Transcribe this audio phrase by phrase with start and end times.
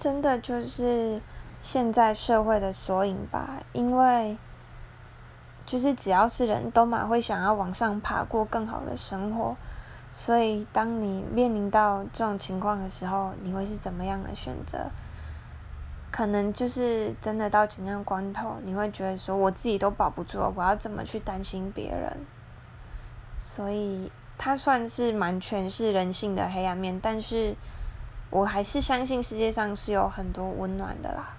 [0.00, 1.20] 真的就是
[1.58, 4.38] 现在社会的缩影吧，因为
[5.66, 9.54] 就是只要是人都蛮会想要往上爬，过更好的生活。
[10.10, 14.90] 所以，当你面临到这种情况的时候，你会是怎么样的选择？
[16.10, 22.24] 可能就是真的到紧要关头，你会觉得说，我自己都保不住，我要怎么去担心别人？
[23.38, 27.54] 所以，它算是蛮诠释人性的黑暗面，但是
[28.30, 31.36] 我还是相信世界上是有很多温暖的啦。